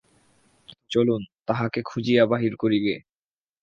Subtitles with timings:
[0.91, 2.95] চলুন, তাঁহাকে খুঁজিয়া বাহির করি গে।